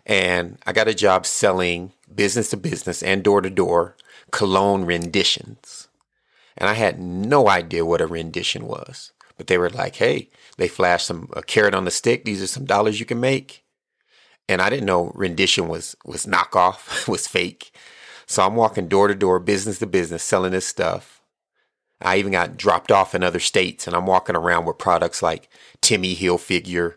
and 0.05 0.59
I 0.67 0.73
got 0.73 0.89
a 0.89 0.95
job 0.95 1.25
selling 1.25 1.93
business 2.15 2.51
to 2.51 2.59
business 2.59 3.03
and 3.03 3.25
door 3.25 3.41
to 3.41 3.51
door 3.51 3.97
cologne 4.31 4.85
renditions, 4.85 5.89
and 6.57 6.69
I 6.69 6.75
had 6.75 7.01
no 7.01 7.49
idea 7.49 7.87
what 7.87 8.03
a 8.03 8.07
rendition 8.07 8.67
was. 8.67 9.13
But 9.39 9.47
they 9.47 9.57
were 9.57 9.71
like, 9.71 9.97
"Hey, 9.97 10.29
they 10.59 10.69
flashed 10.69 11.07
some 11.07 11.31
a 11.33 11.43
carrot 11.43 11.75
on 11.75 11.87
the 11.87 11.91
stick. 11.91 12.25
These 12.25 12.43
are 12.43 12.47
some 12.47 12.67
dollars 12.67 13.01
you 13.01 13.07
can 13.07 13.21
make." 13.21 13.65
And 14.49 14.63
I 14.63 14.71
didn't 14.71 14.87
know 14.87 15.13
rendition 15.15 15.69
was 15.69 15.97
was 16.05 16.27
knockoff, 16.27 17.09
was 17.09 17.27
fake. 17.27 17.73
So 18.27 18.45
I'm 18.45 18.57
walking 18.57 18.89
door 18.89 19.09
to 19.09 19.15
door, 19.15 19.39
business 19.39 19.79
to 19.79 19.87
business, 19.87 20.23
selling 20.23 20.53
this 20.53 20.67
stuff. 20.67 21.23
I 22.01 22.19
even 22.19 22.33
got 22.33 22.57
dropped 22.57 22.93
off 22.93 23.15
in 23.15 23.23
other 23.23 23.41
states, 23.41 23.87
and 23.87 23.97
I'm 23.97 24.07
walking 24.07 24.37
around 24.37 24.67
with 24.67 24.79
products 24.79 25.23
like 25.23 25.49
Tommy 25.81 26.15
Hilfiger, 26.15 26.95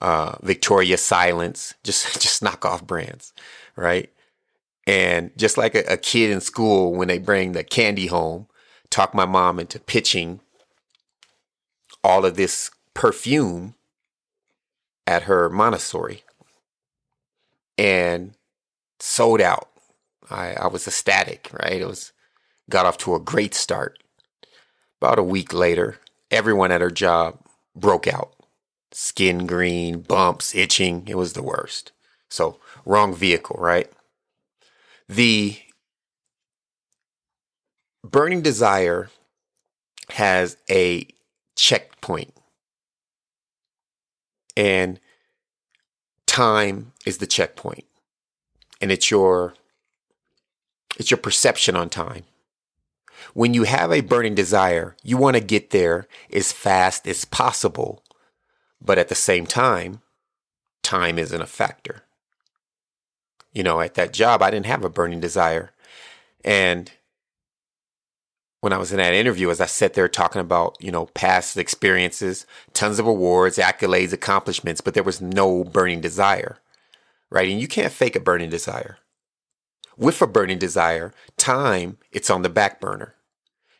uh, 0.00 0.36
Victoria 0.42 0.98
Silence, 0.98 1.74
just 1.84 2.20
just 2.20 2.42
knockoff 2.42 2.86
brands, 2.86 3.32
right? 3.76 4.10
And 4.86 5.30
just 5.36 5.56
like 5.56 5.74
a, 5.74 5.84
a 5.88 5.96
kid 5.96 6.30
in 6.30 6.40
school 6.40 6.92
when 6.92 7.08
they 7.08 7.18
bring 7.18 7.52
the 7.52 7.64
candy 7.64 8.06
home, 8.08 8.48
talk 8.90 9.14
my 9.14 9.24
mom 9.26 9.60
into 9.60 9.78
pitching 9.78 10.40
all 12.04 12.24
of 12.24 12.36
this 12.36 12.70
perfume 12.94 13.74
at 15.06 15.22
her 15.24 15.48
Montessori 15.48 16.22
and 17.78 18.34
sold 19.00 19.40
out. 19.40 19.68
I, 20.30 20.54
I 20.54 20.66
was 20.68 20.86
ecstatic, 20.86 21.50
right? 21.52 21.80
It 21.80 21.86
was 21.86 22.12
got 22.70 22.86
off 22.86 22.98
to 22.98 23.14
a 23.14 23.20
great 23.20 23.54
start. 23.54 24.02
About 25.00 25.18
a 25.18 25.24
week 25.24 25.52
later, 25.52 25.98
everyone 26.30 26.70
at 26.72 26.80
her 26.80 26.90
job 26.90 27.40
broke 27.74 28.06
out. 28.06 28.34
Skin 28.92 29.46
green, 29.46 30.00
bumps, 30.00 30.54
itching. 30.54 31.04
It 31.08 31.16
was 31.16 31.32
the 31.32 31.42
worst. 31.42 31.92
So, 32.28 32.60
wrong 32.84 33.14
vehicle, 33.14 33.56
right? 33.58 33.90
The 35.08 35.58
burning 38.04 38.42
desire 38.42 39.10
has 40.10 40.56
a 40.70 41.06
checkpoint. 41.56 42.34
And 44.56 45.00
time 46.32 46.92
is 47.04 47.18
the 47.18 47.26
checkpoint. 47.26 47.84
And 48.80 48.90
it's 48.90 49.10
your 49.10 49.52
it's 50.98 51.10
your 51.10 51.18
perception 51.18 51.76
on 51.76 51.90
time. 51.90 52.24
When 53.34 53.52
you 53.52 53.64
have 53.64 53.92
a 53.92 54.00
burning 54.00 54.34
desire 54.34 54.96
you 55.02 55.18
want 55.18 55.36
to 55.36 55.42
get 55.42 55.70
there 55.70 56.08
as 56.32 56.50
fast 56.50 57.06
as 57.06 57.26
possible 57.26 58.02
but 58.80 58.96
at 58.96 59.08
the 59.08 59.14
same 59.14 59.44
time 59.46 60.00
time 60.82 61.18
isn't 61.18 61.42
a 61.42 61.46
factor. 61.46 62.02
You 63.52 63.62
know 63.62 63.80
at 63.82 63.94
that 63.94 64.14
job 64.14 64.40
i 64.40 64.50
didn't 64.50 64.66
have 64.66 64.84
a 64.84 64.88
burning 64.88 65.20
desire. 65.20 65.72
And 66.42 66.90
when 68.62 68.72
I 68.72 68.78
was 68.78 68.92
in 68.92 68.98
that 68.98 69.12
interview, 69.12 69.50
as 69.50 69.60
I 69.60 69.66
sat 69.66 69.94
there 69.94 70.08
talking 70.08 70.40
about, 70.40 70.76
you 70.78 70.92
know, 70.92 71.06
past 71.06 71.56
experiences, 71.56 72.46
tons 72.72 73.00
of 73.00 73.08
awards, 73.08 73.58
accolades, 73.58 74.12
accomplishments, 74.12 74.80
but 74.80 74.94
there 74.94 75.02
was 75.02 75.20
no 75.20 75.64
burning 75.64 76.00
desire, 76.00 76.58
right? 77.28 77.50
And 77.50 77.60
you 77.60 77.66
can't 77.66 77.92
fake 77.92 78.14
a 78.14 78.20
burning 78.20 78.50
desire. 78.50 78.98
With 79.96 80.22
a 80.22 80.28
burning 80.28 80.58
desire, 80.58 81.12
time, 81.36 81.98
it's 82.12 82.30
on 82.30 82.42
the 82.42 82.48
back 82.48 82.80
burner. 82.80 83.16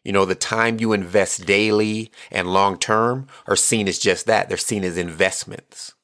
You 0.03 0.11
know, 0.11 0.25
the 0.25 0.35
time 0.35 0.81
you 0.81 0.93
invest 0.93 1.47
daily 1.47 2.11
and 2.33 2.53
long 2.53 2.77
term 2.77 3.29
are 3.47 3.55
seen 3.55 3.87
as 3.87 4.01
just 4.01 4.27
that. 4.27 4.49
They're 4.49 4.59
seen 4.59 4.83
as 4.83 4.99
investments. 4.99 5.95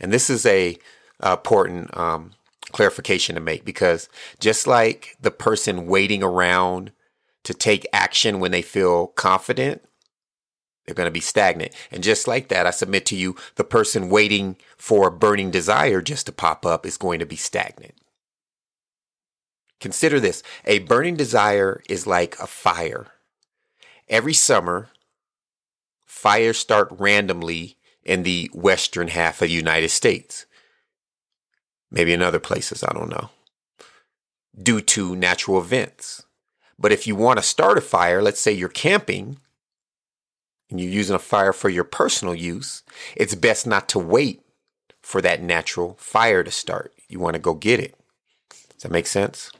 And 0.00 0.12
this 0.12 0.28
is 0.28 0.44
a 0.44 0.76
important 1.22 1.96
um, 1.96 2.32
clarification 2.72 3.36
to 3.36 3.40
make 3.40 3.64
because 3.64 4.08
just 4.40 4.66
like 4.66 5.16
the 5.20 5.30
person 5.30 5.86
waiting 5.86 6.24
around 6.24 6.90
to 7.44 7.54
take 7.54 7.86
action 7.92 8.40
when 8.40 8.50
they 8.50 8.62
feel 8.62 9.08
confident, 9.08 9.82
they're 10.84 10.94
going 10.94 11.06
to 11.06 11.12
be 11.12 11.20
stagnant. 11.20 11.72
And 11.90 12.02
just 12.02 12.26
like 12.26 12.48
that, 12.48 12.66
I 12.66 12.70
submit 12.70 13.06
to 13.06 13.16
you, 13.16 13.36
the 13.56 13.64
person 13.64 14.10
waiting 14.10 14.56
for 14.76 15.08
a 15.08 15.12
burning 15.12 15.50
desire 15.50 16.00
just 16.00 16.26
to 16.26 16.32
pop 16.32 16.66
up 16.66 16.84
is 16.84 16.96
going 16.96 17.20
to 17.20 17.26
be 17.26 17.36
stagnant. 17.36 17.94
Consider 19.80 20.20
this 20.20 20.42
a 20.64 20.80
burning 20.80 21.16
desire 21.16 21.82
is 21.88 22.06
like 22.06 22.38
a 22.38 22.46
fire. 22.46 23.08
Every 24.08 24.34
summer, 24.34 24.90
fires 26.06 26.58
start 26.58 26.88
randomly 26.90 27.78
in 28.04 28.22
the 28.22 28.50
western 28.52 29.08
half 29.08 29.42
of 29.42 29.48
the 29.48 29.54
United 29.54 29.88
States. 29.88 30.46
Maybe 31.90 32.12
in 32.12 32.22
other 32.22 32.40
places, 32.40 32.84
I 32.84 32.92
don't 32.92 33.10
know. 33.10 33.30
Due 34.60 34.80
to 34.82 35.16
natural 35.16 35.58
events. 35.58 36.24
But 36.78 36.92
if 36.92 37.06
you 37.06 37.14
want 37.14 37.38
to 37.38 37.42
start 37.42 37.78
a 37.78 37.82
fire, 37.82 38.22
let's 38.22 38.40
say 38.40 38.52
you're 38.52 38.68
camping 38.68 39.38
and 40.70 40.80
you're 40.80 40.90
using 40.90 41.14
a 41.14 41.20
fire 41.20 41.52
for 41.52 41.68
your 41.68 41.84
personal 41.84 42.34
use, 42.34 42.82
it's 43.16 43.34
best 43.34 43.66
not 43.66 43.88
to 43.90 43.98
wait 43.98 44.42
for 45.02 45.20
that 45.20 45.42
natural 45.42 45.96
fire 45.98 46.42
to 46.42 46.50
start. 46.50 46.92
You 47.08 47.20
want 47.20 47.34
to 47.34 47.40
go 47.40 47.54
get 47.54 47.80
it. 47.80 47.94
Does 48.50 48.82
that 48.82 48.92
make 48.92 49.06
sense? 49.06 49.50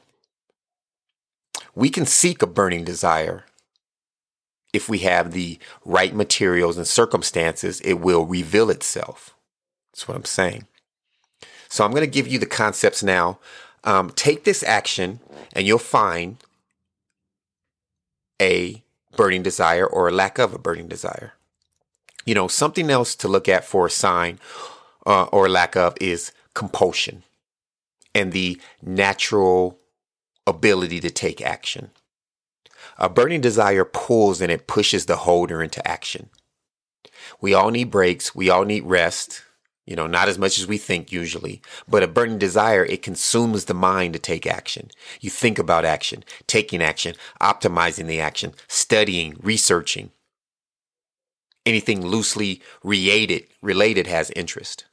We 1.74 1.90
can 1.90 2.06
seek 2.06 2.42
a 2.42 2.46
burning 2.46 2.84
desire. 2.84 3.44
If 4.72 4.88
we 4.88 4.98
have 5.00 5.32
the 5.32 5.58
right 5.84 6.14
materials 6.14 6.78
and 6.78 6.86
circumstances, 6.86 7.80
it 7.82 7.94
will 7.94 8.24
reveal 8.24 8.70
itself. 8.70 9.34
That's 9.92 10.08
what 10.08 10.16
I'm 10.16 10.24
saying. 10.24 10.66
So 11.68 11.84
I'm 11.84 11.90
going 11.90 12.02
to 12.02 12.06
give 12.06 12.26
you 12.26 12.38
the 12.38 12.46
concepts 12.46 13.02
now. 13.02 13.38
Um, 13.84 14.10
take 14.10 14.44
this 14.44 14.62
action, 14.62 15.20
and 15.52 15.66
you'll 15.66 15.78
find 15.78 16.36
a 18.42 18.82
burning 19.16 19.42
desire 19.42 19.86
or 19.86 20.08
a 20.08 20.12
lack 20.12 20.38
of 20.38 20.52
a 20.52 20.58
burning 20.58 20.88
desire. 20.88 21.34
You 22.24 22.34
know, 22.34 22.48
something 22.48 22.90
else 22.90 23.14
to 23.16 23.28
look 23.28 23.48
at 23.48 23.64
for 23.64 23.86
a 23.86 23.90
sign 23.90 24.40
uh, 25.06 25.24
or 25.24 25.48
lack 25.48 25.76
of 25.76 25.96
is 26.00 26.32
compulsion 26.54 27.22
and 28.14 28.32
the 28.32 28.60
natural 28.82 29.78
ability 30.46 31.00
to 31.00 31.10
take 31.10 31.40
action. 31.40 31.90
A 32.98 33.08
burning 33.08 33.40
desire 33.40 33.84
pulls 33.84 34.40
and 34.40 34.50
it 34.50 34.66
pushes 34.66 35.06
the 35.06 35.16
holder 35.16 35.62
into 35.62 35.86
action. 35.86 36.28
We 37.40 37.54
all 37.54 37.70
need 37.70 37.90
breaks. 37.90 38.34
We 38.34 38.50
all 38.50 38.64
need 38.64 38.84
rest. 38.84 39.42
You 39.84 39.96
know, 39.96 40.06
not 40.06 40.28
as 40.28 40.38
much 40.38 40.58
as 40.58 40.66
we 40.66 40.78
think 40.78 41.10
usually, 41.10 41.60
but 41.88 42.04
a 42.04 42.08
burning 42.08 42.38
desire, 42.38 42.84
it 42.84 43.02
consumes 43.02 43.64
the 43.64 43.74
mind 43.74 44.12
to 44.12 44.20
take 44.20 44.46
action. 44.46 44.90
You 45.20 45.28
think 45.28 45.58
about 45.58 45.84
action, 45.84 46.24
taking 46.46 46.80
action, 46.80 47.16
optimizing 47.40 48.06
the 48.06 48.20
action, 48.20 48.54
studying, 48.68 49.36
researching. 49.40 50.12
Anything 51.66 52.06
loosely 52.06 52.62
related, 52.84 53.46
related 53.60 54.06
has 54.06 54.30
interest. 54.30 54.84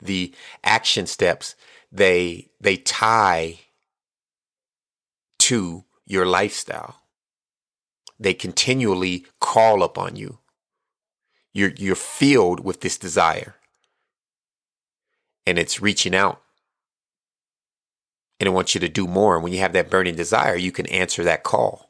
The 0.00 0.34
action 0.62 1.06
steps, 1.06 1.56
they, 1.90 2.50
they 2.60 2.76
tie 2.76 3.60
to 5.38 5.84
your 6.04 6.26
lifestyle. 6.26 7.02
They 8.18 8.34
continually 8.34 9.26
call 9.40 9.82
upon 9.82 10.16
you. 10.16 10.38
You're, 11.56 11.72
you're 11.78 11.94
filled 11.94 12.60
with 12.60 12.82
this 12.82 12.98
desire. 12.98 13.54
And 15.46 15.58
it's 15.58 15.80
reaching 15.80 16.14
out. 16.14 16.42
And 18.38 18.46
it 18.46 18.50
wants 18.50 18.74
you 18.74 18.80
to 18.82 18.90
do 18.90 19.06
more. 19.06 19.36
And 19.36 19.42
when 19.42 19.54
you 19.54 19.60
have 19.60 19.72
that 19.72 19.88
burning 19.88 20.16
desire, 20.16 20.54
you 20.54 20.70
can 20.70 20.84
answer 20.88 21.24
that 21.24 21.44
call. 21.44 21.88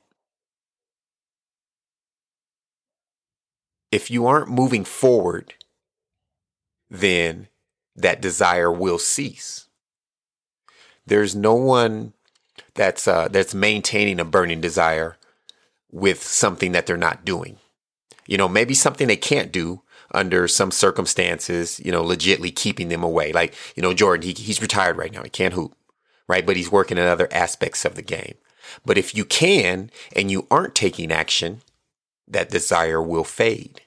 If 3.91 4.09
you 4.09 4.25
aren't 4.25 4.49
moving 4.49 4.85
forward, 4.85 5.55
then 6.89 7.49
that 7.97 8.23
desire 8.23 8.71
will 8.71 9.01
cease. 9.01 9.67
There's 11.05 11.35
no 11.35 11.55
one 11.55 12.13
that's 12.75 13.09
uh, 13.09 13.27
that's 13.29 13.53
maintaining 13.55 14.21
a 14.21 14.25
burning 14.25 14.61
desire 14.61 15.17
with 15.91 16.23
something 16.23 16.71
that 16.71 16.87
they're 16.87 16.97
not 16.97 17.25
doing. 17.25 17.59
You 18.27 18.37
know, 18.39 18.49
maybe 18.49 18.75
something 18.75 19.07
they 19.07 19.17
can't 19.17 19.53
do 19.53 19.83
under 20.13 20.49
some 20.49 20.71
circumstances, 20.71 21.81
you 21.85 21.93
know, 21.93 22.03
legitly 22.03 22.55
keeping 22.55 22.89
them 22.89 23.03
away. 23.03 23.33
Like, 23.33 23.55
you 23.75 23.83
know, 23.83 23.93
Jordan, 23.93 24.27
he, 24.27 24.33
he's 24.33 24.63
retired 24.63 24.97
right 24.97 25.13
now. 25.13 25.23
He 25.23 25.31
can't 25.31 25.55
hoop, 25.55 25.77
right? 26.29 26.47
But 26.47 26.57
he's 26.57 26.71
working 26.71 26.99
in 26.99 27.07
other 27.07 27.29
aspects 27.33 27.85
of 27.85 27.95
the 27.95 28.03
game. 28.03 28.35
But 28.85 28.99
if 28.99 29.15
you 29.15 29.25
can 29.25 29.91
and 30.15 30.31
you 30.31 30.47
aren't 30.51 30.75
taking 30.75 31.13
action, 31.13 31.63
that 32.27 32.51
desire 32.51 33.01
will 33.01 33.25
fade. 33.25 33.83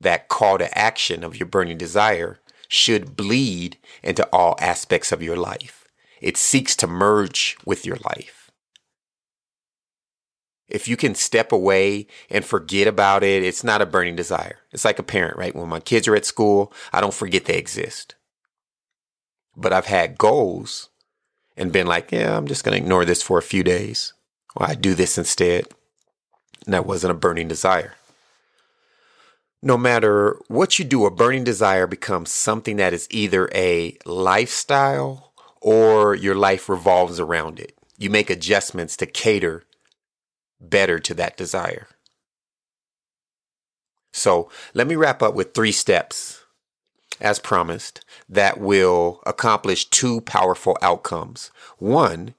That 0.00 0.28
call 0.28 0.58
to 0.58 0.78
action 0.78 1.22
of 1.22 1.36
your 1.36 1.46
burning 1.46 1.76
desire 1.76 2.40
should 2.68 3.16
bleed 3.16 3.76
into 4.02 4.26
all 4.32 4.56
aspects 4.60 5.12
of 5.12 5.22
your 5.22 5.36
life. 5.36 5.86
It 6.20 6.36
seeks 6.36 6.76
to 6.76 6.86
merge 6.86 7.56
with 7.64 7.84
your 7.84 7.98
life. 8.04 8.39
If 10.70 10.88
you 10.88 10.96
can 10.96 11.14
step 11.14 11.52
away 11.52 12.06
and 12.30 12.44
forget 12.44 12.86
about 12.86 13.22
it, 13.22 13.42
it's 13.42 13.64
not 13.64 13.82
a 13.82 13.86
burning 13.86 14.16
desire. 14.16 14.58
It's 14.72 14.84
like 14.84 14.98
a 14.98 15.04
parent, 15.04 15.36
right? 15.36 15.54
When 15.54 15.68
my 15.68 15.80
kids 15.80 16.06
are 16.08 16.16
at 16.16 16.24
school, 16.24 16.72
I 16.92 17.00
don't 17.00 17.14
forget 17.14 17.44
they 17.44 17.58
exist. 17.58 18.14
But 19.56 19.72
I've 19.72 19.86
had 19.86 20.18
goals 20.18 20.88
and 21.56 21.72
been 21.72 21.86
like, 21.86 22.12
yeah, 22.12 22.36
I'm 22.36 22.46
just 22.46 22.64
going 22.64 22.72
to 22.76 22.82
ignore 22.82 23.04
this 23.04 23.22
for 23.22 23.38
a 23.38 23.42
few 23.42 23.62
days. 23.62 24.12
Or 24.56 24.66
I 24.66 24.74
do 24.74 24.94
this 24.94 25.18
instead. 25.18 25.66
And 26.64 26.74
that 26.74 26.86
wasn't 26.86 27.12
a 27.12 27.14
burning 27.14 27.48
desire. 27.48 27.94
No 29.62 29.76
matter 29.76 30.38
what 30.48 30.78
you 30.78 30.84
do, 30.84 31.04
a 31.04 31.10
burning 31.10 31.44
desire 31.44 31.86
becomes 31.86 32.32
something 32.32 32.76
that 32.76 32.94
is 32.94 33.06
either 33.10 33.50
a 33.54 33.98
lifestyle 34.06 35.32
or 35.60 36.14
your 36.14 36.34
life 36.34 36.68
revolves 36.68 37.20
around 37.20 37.60
it. 37.60 37.76
You 37.98 38.08
make 38.08 38.30
adjustments 38.30 38.96
to 38.96 39.06
cater 39.06 39.64
better 40.60 40.98
to 41.00 41.14
that 41.14 41.36
desire. 41.36 41.88
So 44.12 44.50
let 44.74 44.86
me 44.86 44.96
wrap 44.96 45.22
up 45.22 45.34
with 45.34 45.54
three 45.54 45.72
steps, 45.72 46.42
as 47.20 47.38
promised, 47.38 48.04
that 48.28 48.58
will 48.58 49.22
accomplish 49.24 49.86
two 49.86 50.20
powerful 50.22 50.76
outcomes. 50.82 51.50
One, 51.78 52.34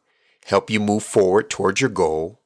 help 0.46 0.70
you 0.70 0.80
move 0.80 1.04
forward 1.04 1.50
towards 1.50 1.82
your 1.82 1.90
goal. 1.90 2.42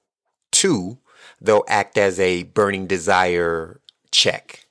Two, 0.52 1.00
they'll 1.42 1.66
act 1.68 1.98
as 1.98 2.20
a 2.20 2.44
burning 2.44 2.88
desire 2.88 3.82
check 4.12 4.66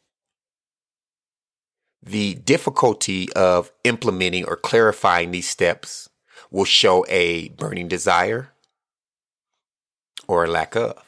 the 2.04 2.34
difficulty 2.34 3.32
of 3.32 3.72
implementing 3.82 4.44
or 4.44 4.56
clarifying 4.56 5.30
these 5.30 5.48
steps 5.48 6.08
will 6.50 6.64
show 6.64 7.04
a 7.08 7.48
burning 7.50 7.88
desire 7.88 8.50
or 10.26 10.44
a 10.44 10.50
lack 10.50 10.76
of. 10.76 11.02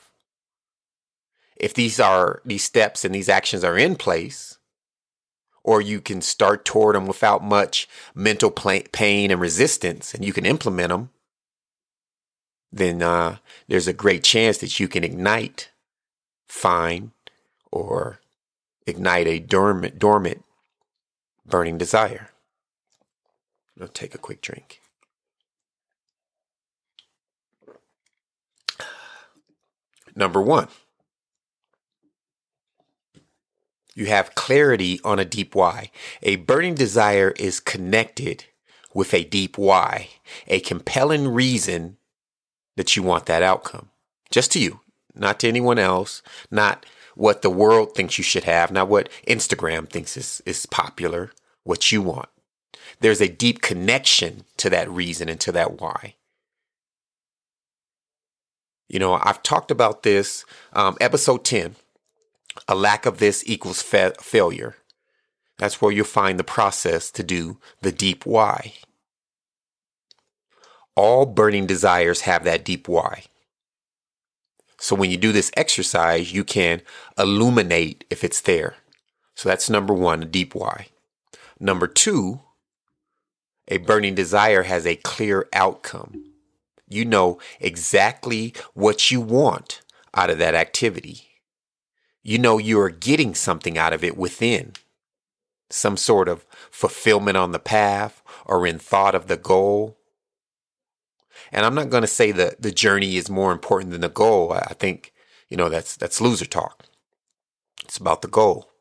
If 1.57 1.73
these 1.75 1.99
are 1.99 2.43
these 2.45 2.65
steps 2.65 3.05
and 3.05 3.15
these 3.15 3.29
actions 3.29 3.65
are 3.65 3.79
in 3.79 3.97
place, 3.97 4.59
or 5.65 5.81
you 5.81 6.01
can 6.01 6.21
start 6.21 6.65
toward 6.65 6.95
them 6.95 7.07
without 7.07 7.43
much 7.43 7.89
mental 8.15 8.51
pain 8.51 9.31
and 9.31 9.41
resistance, 9.41 10.15
and 10.15 10.25
you 10.25 10.33
can 10.33 10.47
implement 10.47 10.91
them, 10.91 11.11
then 12.71 13.03
uh, 13.03 13.37
there's 13.69 13.89
a 13.89 13.93
great 13.93 14.23
chance 14.23 14.59
that 14.59 14.79
you 14.79 14.87
can 14.87 15.03
ignite, 15.03 15.71
find, 16.47 17.11
or 17.73 18.21
ignite 18.87 19.27
a 19.27 19.39
dormant, 19.39 19.99
dormant 19.99 20.45
burning 21.45 21.79
desire. 21.79 22.31
I'll 23.81 23.89
take 23.89 24.15
a 24.15 24.19
quick 24.19 24.41
drink. 24.41 24.81
Number 30.17 30.41
one, 30.41 30.69
you 33.95 34.07
have 34.07 34.35
clarity 34.35 34.99
on 35.05 35.19
a 35.19 35.25
deep 35.25 35.55
why. 35.55 35.91
A 36.23 36.37
burning 36.37 36.75
desire 36.75 37.35
is 37.37 37.61
connected 37.61 38.47
with 38.95 39.13
a 39.13 39.25
deep 39.25 39.59
why, 39.59 40.09
a 40.49 40.61
compelling 40.61 41.29
reason 41.29 41.99
that 42.77 42.97
you 42.97 43.03
want 43.03 43.27
that 43.27 43.43
outcome. 43.43 43.91
Just 44.31 44.53
to 44.53 44.59
you, 44.59 44.81
not 45.15 45.39
to 45.41 45.49
anyone 45.49 45.79
else, 45.79 46.23
not 46.51 46.87
what 47.15 47.43
the 47.43 47.51
world 47.51 47.95
thinks 47.95 48.19
you 48.19 48.25
should 48.25 48.45
have, 48.45 48.71
not 48.71 48.89
what 48.89 49.11
Instagram 49.27 49.89
thinks 49.89 50.17
is, 50.17 50.43
is 50.47 50.67
popular, 50.67 51.33
what 51.63 51.93
you 51.93 52.01
want. 52.01 52.29
There's 53.01 53.21
a 53.21 53.29
deep 53.29 53.61
connection 53.61 54.45
to 54.59 54.71
that 54.71 54.91
reason 54.91 55.29
and 55.29 55.41
to 55.41 55.53
that 55.53 55.81
why. 55.81 56.15
You 58.89 58.99
know, 58.99 59.21
I've 59.23 59.43
talked 59.43 59.71
about 59.71 60.03
this, 60.03 60.45
um, 60.73 60.97
episode 61.01 61.45
10. 61.45 61.77
A 62.69 62.75
lack 62.75 63.05
of 63.07 63.19
this 63.19 63.43
equals 63.47 63.83
fa- 63.83 64.15
failure. 64.21 64.77
That's 65.59 65.81
where 65.81 65.93
you'll 65.93 66.05
find 66.05 66.39
the 66.39 66.45
process 66.45 67.11
to 67.13 67.23
do 67.23 67.59
the 67.81 67.93
deep 67.93 68.25
why. 68.25 68.75
All 70.95 71.27
burning 71.27 71.67
desires 71.67 72.23
have 72.23 72.45
that 72.45 72.65
deep 72.65 72.89
why. 72.89 73.25
So 74.79 74.95
when 74.95 75.11
you 75.11 75.17
do 75.17 75.33
this 75.33 75.51
exercise, 75.57 76.33
you 76.33 76.45
can 76.45 76.83
illuminate 77.19 78.05
if 78.11 78.23
it's 78.23 78.41
there. 78.41 78.77
So 79.35 79.49
that's 79.49 79.71
number 79.71 79.95
one, 79.95 80.23
a 80.23 80.27
deep 80.27 80.55
why. 80.55 80.89
Number 81.59 81.87
two, 81.87 82.41
a 83.69 83.79
burning 83.79 84.15
desire 84.15 84.63
has 84.65 84.87
a 84.87 84.97
clear 84.97 85.49
outcome. 85.53 86.25
You 86.89 87.05
know 87.05 87.39
exactly 87.61 88.55
what 88.75 89.11
you 89.11 89.21
want 89.21 89.83
out 90.15 90.31
of 90.31 90.39
that 90.39 90.55
activity. 90.55 91.29
You 92.23 92.39
know 92.39 92.59
you 92.59 92.81
are 92.81 92.91
getting 92.91 93.35
something 93.35 93.79
out 93.79 93.93
of 93.93 94.03
it 94.05 94.17
within. 94.17 94.73
Some 95.71 95.97
sort 95.97 96.29
of 96.29 96.47
fulfillment 96.71 97.37
on 97.37 97.53
the 97.53 97.59
path 97.59 98.23
or 98.45 98.67
in 98.67 98.79
thought 98.79 99.15
of 99.15 99.27
the 99.27 99.37
goal 99.37 99.97
and 101.53 101.65
I'm 101.65 101.75
not 101.75 101.91
going 101.91 102.03
to 102.03 102.09
say 102.09 102.33
that 102.33 102.63
the 102.63 102.71
journey 102.71 103.17
is 103.17 103.31
more 103.31 103.53
important 103.53 103.93
than 103.93 104.01
the 104.01 104.09
goal. 104.09 104.53
I 104.53 104.75
think, 104.75 105.13
you 105.49 105.57
know, 105.57 105.69
that's, 105.69 105.97
that's 105.97 106.21
loser 106.21 106.47
talk. 106.47 106.85
It's 107.85 107.99
about 107.99 108.23
the 108.23 108.29
goal. 108.29 108.73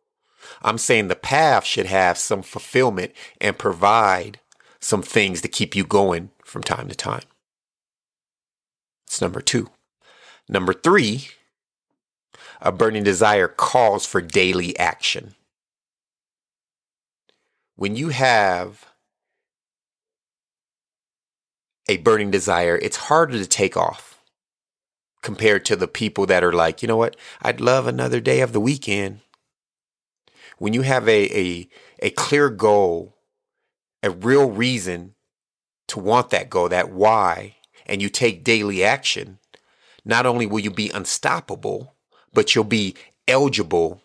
I'm 0.61 0.77
saying 0.77 1.07
the 1.07 1.15
path 1.15 1.65
should 1.65 1.85
have 1.87 2.17
some 2.17 2.41
fulfillment 2.41 3.13
and 3.39 3.57
provide 3.57 4.39
some 4.79 5.01
things 5.01 5.41
to 5.41 5.47
keep 5.47 5.75
you 5.75 5.83
going 5.83 6.29
from 6.43 6.63
time 6.63 6.87
to 6.87 6.95
time. 6.95 7.23
Number 9.21 9.41
two. 9.41 9.69
Number 10.47 10.73
three, 10.73 11.29
a 12.61 12.71
burning 12.71 13.03
desire 13.03 13.47
calls 13.47 14.05
for 14.05 14.21
daily 14.21 14.77
action. 14.77 15.35
When 17.75 17.95
you 17.95 18.09
have 18.09 18.85
a 21.87 21.97
burning 21.97 22.31
desire, 22.31 22.77
it's 22.81 22.97
harder 22.97 23.37
to 23.37 23.45
take 23.45 23.75
off 23.75 24.19
compared 25.21 25.65
to 25.65 25.75
the 25.75 25.87
people 25.87 26.25
that 26.27 26.43
are 26.43 26.53
like, 26.53 26.81
you 26.81 26.87
know 26.87 26.97
what, 26.97 27.15
I'd 27.41 27.59
love 27.59 27.87
another 27.87 28.19
day 28.19 28.41
of 28.41 28.53
the 28.53 28.59
weekend. 28.59 29.21
When 30.57 30.73
you 30.73 30.83
have 30.83 31.09
a, 31.09 31.37
a, 31.37 31.69
a 31.99 32.09
clear 32.11 32.49
goal 32.49 33.15
a 34.05 34.11
real 34.11 34.51
reason 34.51 35.15
to 35.87 35.99
want 35.99 36.29
that 36.29 36.49
goal, 36.49 36.69
that 36.69 36.91
why, 36.91 37.55
and 37.85 38.01
you 38.01 38.09
take 38.09 38.43
daily 38.43 38.83
action, 38.83 39.39
not 40.03 40.25
only 40.25 40.45
will 40.45 40.59
you 40.59 40.71
be 40.71 40.89
unstoppable, 40.89 41.95
but 42.33 42.53
you'll 42.53 42.63
be 42.63 42.95
eligible 43.27 44.01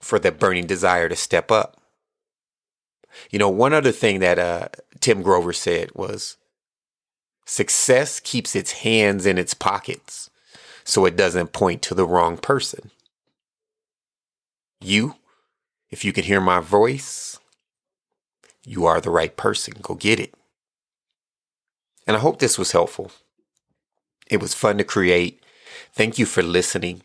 for 0.00 0.18
that 0.18 0.38
burning 0.38 0.66
desire 0.66 1.08
to 1.08 1.16
step 1.16 1.50
up. 1.50 1.80
You 3.30 3.38
know, 3.38 3.48
one 3.48 3.72
other 3.72 3.92
thing 3.92 4.20
that 4.20 4.38
uh, 4.38 4.68
Tim 5.00 5.22
Grover 5.22 5.52
said 5.52 5.90
was 5.94 6.36
success 7.46 8.20
keeps 8.20 8.54
its 8.54 8.72
hands 8.72 9.26
in 9.26 9.38
its 9.38 9.54
pockets 9.54 10.30
so 10.84 11.04
it 11.04 11.16
doesn't 11.16 11.52
point 11.52 11.82
to 11.82 11.94
the 11.94 12.06
wrong 12.06 12.38
person. 12.38 12.90
You, 14.80 15.16
if 15.90 16.04
you 16.04 16.12
can 16.12 16.24
hear 16.24 16.40
my 16.40 16.60
voice, 16.60 17.38
you 18.64 18.86
are 18.86 19.00
the 19.00 19.10
right 19.10 19.36
person. 19.36 19.74
Go 19.82 19.94
get 19.94 20.20
it. 20.20 20.34
And 22.08 22.16
I 22.16 22.20
hope 22.20 22.38
this 22.38 22.58
was 22.58 22.72
helpful. 22.72 23.12
It 24.30 24.40
was 24.40 24.54
fun 24.54 24.78
to 24.78 24.84
create. 24.84 25.42
Thank 25.92 26.18
you 26.18 26.24
for 26.24 26.42
listening. 26.42 27.02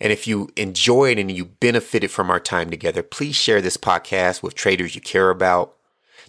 And 0.00 0.10
if 0.10 0.26
you 0.26 0.48
enjoyed 0.56 1.18
and 1.18 1.30
you 1.30 1.44
benefited 1.44 2.10
from 2.10 2.30
our 2.30 2.40
time 2.40 2.70
together, 2.70 3.02
please 3.02 3.36
share 3.36 3.60
this 3.60 3.76
podcast 3.76 4.42
with 4.42 4.54
traders 4.54 4.94
you 4.94 5.02
care 5.02 5.28
about. 5.28 5.74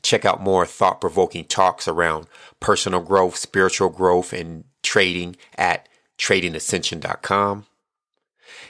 Check 0.01 0.25
out 0.25 0.41
more 0.41 0.65
thought 0.65 0.99
provoking 0.99 1.45
talks 1.45 1.87
around 1.87 2.27
personal 2.59 2.99
growth, 2.99 3.37
spiritual 3.37 3.89
growth, 3.89 4.33
and 4.33 4.65
trading 4.83 5.37
at 5.57 5.87
tradingascension.com. 6.17 7.65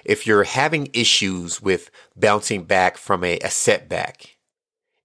If 0.05 0.27
you're 0.27 0.43
having 0.43 0.89
issues 0.93 1.59
with 1.59 1.89
bouncing 2.15 2.65
back 2.65 2.97
from 2.97 3.23
a, 3.23 3.39
a 3.39 3.49
setback 3.49 4.32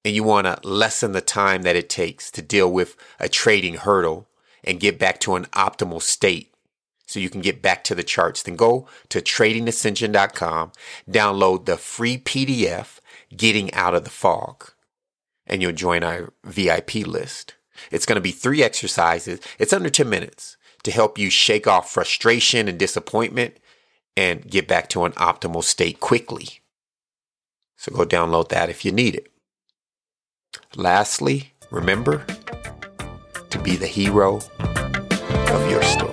and 0.09 0.17
you 0.17 0.25
want 0.25 0.47
to 0.47 0.59
lessen 0.67 1.13
the 1.13 1.21
time 1.21 1.65
that 1.65 1.77
it 1.77 1.91
takes 1.91 2.31
to 2.31 2.41
deal 2.41 2.73
with 2.73 2.97
a 3.21 3.29
trading 3.29 3.75
hurdle 3.75 4.27
and 4.65 4.81
get 4.81 4.99
back 4.99 5.21
to 5.21 5.35
an 5.35 5.45
optimal 5.53 6.01
state 6.01 6.51
so 7.07 7.21
you 7.21 7.29
can 7.29 7.43
get 7.43 7.61
back 7.61 7.85
to 7.85 7.95
the 7.95 8.03
charts, 8.03 8.43
then 8.43 8.57
go 8.57 8.89
to 9.11 9.21
tradingascension.com, 9.21 10.73
download 11.11 11.67
the 11.67 11.77
free 11.77 12.17
PDF, 12.17 13.01
Getting 13.37 13.71
Out 13.75 13.95
of 13.95 14.05
the 14.05 14.11
Fog, 14.11 14.71
and 15.47 15.61
you'll 15.61 15.73
join 15.73 16.03
our 16.03 16.33
VIP 16.43 17.07
list. 17.07 17.57
It's 17.91 18.07
going 18.07 18.17
to 18.17 18.23
be 18.23 18.33
three 18.33 18.63
exercises. 18.63 19.41
It's 19.59 19.75
under 19.75 19.91
10 19.91 20.09
minutes 20.09 20.57
to 20.85 20.91
help 20.91 21.19
you 21.19 21.29
shake 21.29 21.67
off 21.67 21.93
frustration 21.93 22.67
and 22.67 22.79
disappointment 22.79 23.59
and 24.17 24.51
get 24.51 24.67
back 24.67 24.89
to 24.89 25.05
an 25.05 25.13
optimal 25.13 25.63
state 25.63 26.01
quickly. 26.01 26.61
So 27.77 27.93
go 27.93 28.07
download 28.07 28.49
that 28.49 28.71
if 28.71 28.87
you 28.87 28.91
need 28.91 29.15
it. 29.15 29.31
Lastly, 30.77 31.53
remember 31.71 32.25
to 33.51 33.59
be 33.59 33.77
the 33.77 33.87
hero 33.87 34.41
of 34.59 35.71
your 35.71 35.83
story. 35.83 36.08